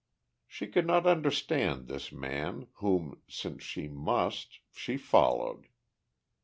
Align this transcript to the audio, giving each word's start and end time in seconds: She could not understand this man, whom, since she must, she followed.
She 0.47 0.65
could 0.65 0.87
not 0.87 1.05
understand 1.05 1.85
this 1.87 2.11
man, 2.11 2.65
whom, 2.77 3.21
since 3.27 3.61
she 3.61 3.87
must, 3.87 4.57
she 4.71 4.97
followed. 4.97 5.67